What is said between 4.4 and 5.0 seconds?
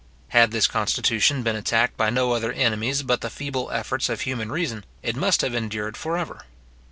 reason,